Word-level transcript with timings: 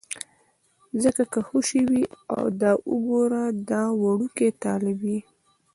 ځکه 1.03 1.23
که 1.31 1.39
خوشې 1.47 1.81
وي، 1.89 2.03
دا 2.61 2.71
وګوره 2.91 3.45
دا 3.69 3.83
وړوکی 4.01 4.49
طالب 4.63 4.99
یې. 5.11 5.19